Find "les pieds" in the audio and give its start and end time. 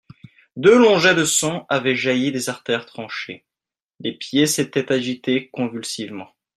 3.99-4.47